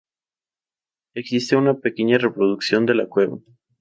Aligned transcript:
Existe 1.13 1.55
una 1.55 1.75
pequeña 1.75 2.17
reproducción 2.17 2.87
de 2.87 2.95
la 2.95 3.05
cueva. 3.05 3.37